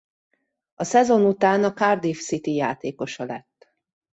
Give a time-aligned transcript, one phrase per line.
[0.75, 3.73] A szezon után a Cardiff City játékosa lett.